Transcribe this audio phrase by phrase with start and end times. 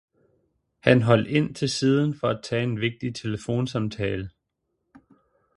[0.79, 4.29] Han holdt ind til siden for at tage en vigtig telefonsamtale.